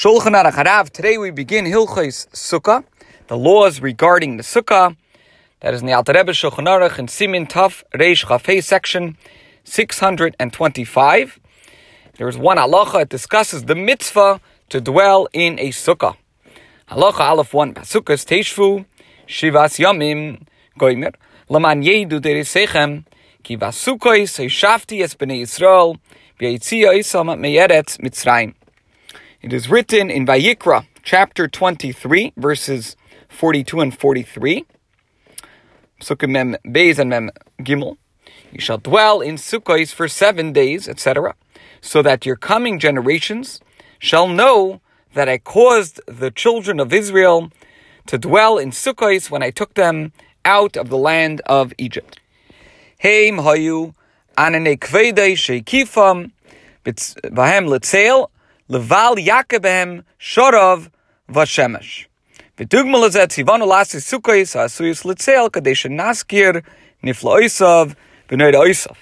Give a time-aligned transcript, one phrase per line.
[0.00, 0.88] Shulchan Aruch Harav.
[0.88, 2.84] Today we begin Hilchos Sukkah,
[3.26, 4.96] the laws regarding the Sukkah.
[5.60, 9.18] That is in the Alter Rebbe Shulchan Aruch in Siman Taf Reish Chafei section
[9.64, 11.38] 625.
[12.16, 13.02] There is one halacha.
[13.02, 14.40] It discusses the mitzvah
[14.70, 16.16] to dwell in a sukkah.
[16.88, 17.74] Halacha Aleph 1.
[17.74, 18.86] Basukas Teishvu
[19.28, 20.46] Shivas Yamim
[20.78, 21.14] Goimer
[21.50, 23.04] Laman Yedu Derisechem
[23.42, 25.98] Ki Vasukos Shafti Es Bnei Yisrael
[26.38, 28.54] B'Yitzia Isam Meyeret Mitzrayim.
[29.42, 32.94] It is written in Vayikra, chapter 23, verses
[33.30, 34.66] 42 and 43.
[36.02, 37.30] Sukkah Mem Beis and Mem
[37.62, 37.96] Gimel.
[38.52, 41.34] You shall dwell in Sukkos for seven days, etc.,
[41.80, 43.60] so that your coming generations
[43.98, 44.82] shall know
[45.14, 47.50] that I caused the children of Israel
[48.08, 50.12] to dwell in Sukkos when I took them
[50.44, 52.20] out of the land of Egypt.
[53.00, 53.94] Heim hayu
[54.36, 56.32] anane kvedei sheikifam
[56.84, 58.28] vahem letzel
[58.70, 60.92] Leval Yaakobem Shorov
[61.28, 62.06] Vashemesh.
[62.56, 66.62] V'dugmal is Sivanu Lasi Sukkos Asuyus Litzel Kadesh Naskir
[67.02, 67.96] Nifloisov
[68.28, 68.96] Oisav V'noid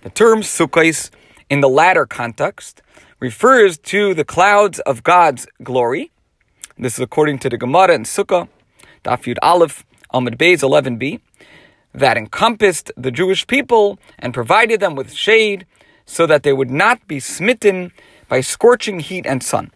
[0.00, 1.10] The term Sukkos
[1.50, 2.80] in the latter context
[3.20, 6.10] refers to the clouds of God's glory.
[6.78, 8.48] This is according to the Gemara and Sukkah,
[9.04, 11.20] Daf Yud Aleph, amud beis 11b,
[11.92, 15.66] that encompassed the Jewish people and provided them with shade
[16.06, 17.92] so that they would not be smitten
[18.28, 19.70] by scorching heat and sun.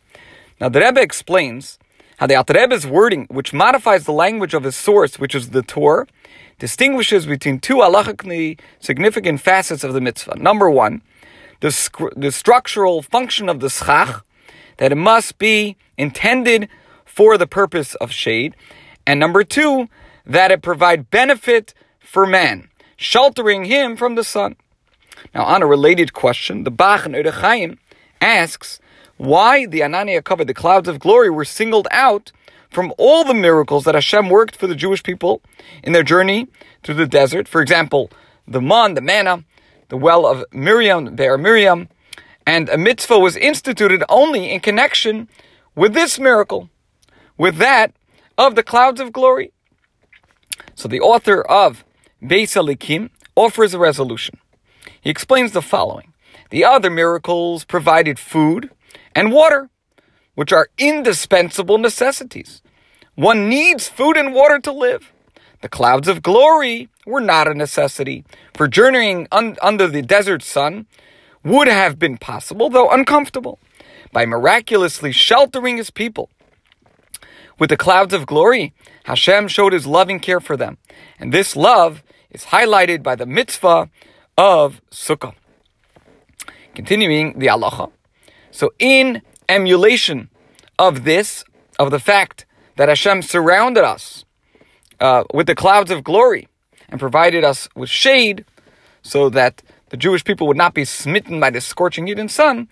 [0.60, 1.78] Now the Rebbe explains
[2.18, 5.62] how the Alter Rebbe's wording, which modifies the language of his source, which is the
[5.62, 6.06] Torah,
[6.58, 10.36] distinguishes between two halachically significant facets of the mitzvah.
[10.36, 11.02] Number one,
[11.60, 14.24] the, the structural function of the schach,
[14.78, 16.68] that it must be intended
[17.04, 18.56] for the purpose of shade.
[19.06, 19.88] And number two,
[20.26, 24.56] that it provide benefit for man, sheltering him from the sun.
[25.34, 27.78] Now, on a related question, the Bach and Chaim
[28.20, 28.80] asks
[29.16, 32.32] why the ananei hakavod the clouds of glory were singled out
[32.70, 35.42] from all the miracles that Hashem worked for the Jewish people
[35.82, 36.48] in their journey
[36.82, 37.48] through the desert.
[37.48, 38.10] For example,
[38.46, 39.44] the man, the manna,
[39.88, 41.88] the well of Miriam, Be'er Miriam,
[42.46, 45.28] and a mitzvah was instituted only in connection
[45.74, 46.70] with this miracle,
[47.36, 47.92] with that
[48.36, 49.52] of the clouds of glory.
[50.74, 51.84] So the author of
[52.22, 54.38] Beis Elokim offers a resolution.
[55.00, 56.12] He explains the following.
[56.50, 58.70] The other miracles provided food
[59.14, 59.70] and water,
[60.34, 62.62] which are indispensable necessities.
[63.14, 65.12] One needs food and water to live.
[65.60, 70.86] The clouds of glory were not a necessity, for journeying un- under the desert sun
[71.42, 73.58] would have been possible, though uncomfortable,
[74.12, 76.30] by miraculously sheltering his people.
[77.58, 78.72] With the clouds of glory,
[79.04, 80.78] Hashem showed his loving care for them,
[81.18, 83.90] and this love is highlighted by the mitzvah
[84.36, 85.34] of Sukkah.
[86.78, 87.90] Continuing the halacha.
[88.52, 90.30] So, in emulation
[90.78, 91.42] of this,
[91.76, 92.46] of the fact
[92.76, 94.24] that Hashem surrounded us
[95.00, 96.46] uh, with the clouds of glory
[96.88, 98.44] and provided us with shade
[99.02, 102.68] so that the Jewish people would not be smitten by the scorching and sun.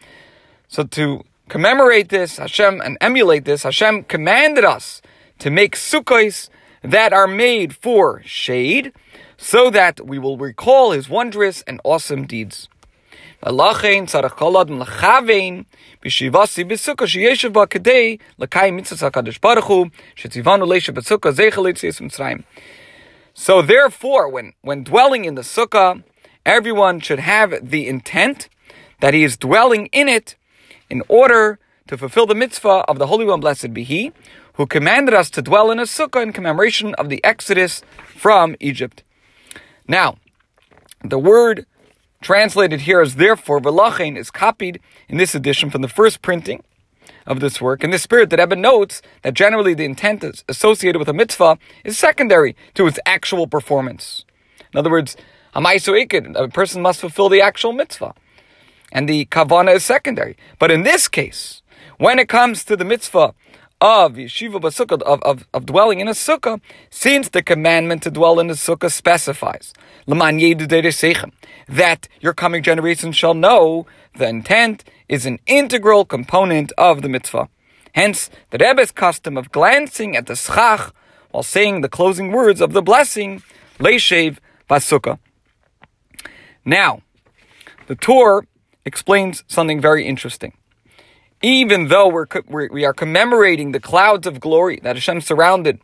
[0.68, 5.02] So to commemorate this, Hashem, and emulate this, Hashem commanded us
[5.40, 6.48] to make sukkahs
[6.80, 8.92] that are made for shade
[9.36, 12.68] so that we will recall his wondrous and awesome deeds.
[13.45, 15.63] ולכן צריך כל אדם לכוון
[16.03, 22.01] בישיבסי בסוכה שישב בה כדי לקיים מצוות הקדוש ברוך הוא, שציוונו לשב בסוכה זכר ליציאת
[22.01, 22.37] מצרים.
[23.35, 26.03] So therefore, when, when dwelling in the sukkah,
[26.45, 28.49] everyone should have the intent
[28.99, 30.35] that he is dwelling in it
[30.89, 31.57] in order
[31.87, 34.11] to fulfill the mitzvah of the Holy One, blessed be He,
[34.53, 37.81] who commanded us to dwell in a sukkah in commemoration of the exodus
[38.15, 39.03] from Egypt.
[39.87, 40.17] Now,
[41.03, 41.65] the word
[42.20, 46.62] translated here as therefore, Velachain is copied in this edition from the first printing
[47.26, 47.82] of this work.
[47.82, 51.98] In this spirit, that Eben notes that generally the intent associated with a mitzvah is
[51.98, 54.24] secondary to its actual performance.
[54.72, 55.16] In other words,
[55.54, 58.14] a person must fulfill the actual mitzvah.
[58.92, 60.36] And the kavana is secondary.
[60.58, 61.62] But in this case,
[61.98, 63.34] when it comes to the mitzvah
[63.80, 68.40] of yeshiva basukah, of, of, of dwelling in a sukkah, since the commandment to dwell
[68.40, 69.74] in a sukkah specifies
[71.68, 73.86] that your coming generation shall know
[74.16, 77.48] the intent is an integral component of the mitzvah.
[77.92, 80.94] Hence, the Rebbe's custom of glancing at the schach
[81.30, 83.42] while saying the closing words of the blessing,
[83.78, 84.38] Leishev
[84.70, 85.18] Basukah.
[86.64, 87.02] Now,
[87.86, 88.46] the Tur
[88.84, 90.52] explains something very interesting
[91.46, 92.26] even though we're,
[92.72, 95.78] we are commemorating the clouds of glory that Hashem surrounded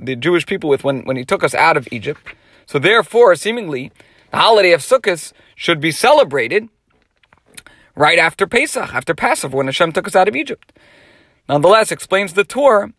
[0.00, 2.34] the Jewish people with when, when He took us out of Egypt.
[2.66, 3.92] So therefore, seemingly,
[4.32, 6.68] the holiday of Sukkot should be celebrated
[7.94, 10.72] right after Pesach, after Passover, when Hashem took us out of Egypt.
[11.48, 12.92] Nonetheless, explains the Tur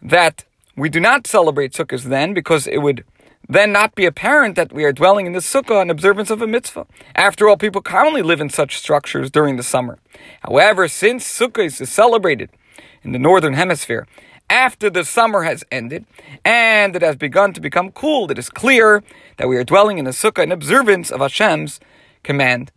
[0.00, 3.04] that we do not celebrate Sukkot then because it would
[3.48, 6.46] then not be apparent that we are dwelling in the sukkah in observance of a
[6.46, 6.86] mitzvah.
[7.14, 9.98] After all, people commonly live in such structures during the summer.
[10.40, 12.50] However, since Sukkot is celebrated
[13.02, 14.06] in the northern hemisphere
[14.48, 16.06] after the summer has ended
[16.44, 19.02] and it has begun to become cool, it is clear
[19.38, 21.80] that we are dwelling in a sukkah in observance of Hashem's
[22.22, 22.72] command.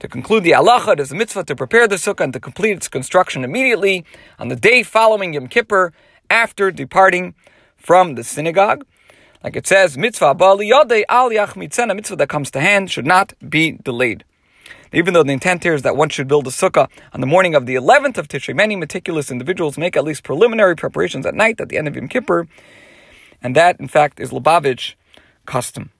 [0.00, 2.76] To conclude the halacha, it is a mitzvah to prepare the sukkah and to complete
[2.76, 4.04] its construction immediately
[4.38, 5.92] on the day following Yom Kippur
[6.30, 7.34] after departing
[7.76, 8.84] from the synagogue.
[9.42, 13.72] Like it says, mitzvah bali yodei al mitzvah that comes to hand should not be
[13.72, 14.24] delayed.
[14.92, 17.54] Even though the intent here is that one should build a sukkah on the morning
[17.54, 21.60] of the 11th of Tishrei, many meticulous individuals make at least preliminary preparations at night
[21.60, 22.48] at the end of Yom Kippur,
[23.40, 24.94] and that, in fact, is Lubavitch
[25.46, 25.90] custom.